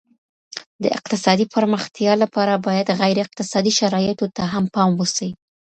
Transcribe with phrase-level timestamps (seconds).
[0.83, 5.29] د اقتصادي پرمختيا لپاره بايد غیر اقتصادي شرايطو ته هم پام وسي.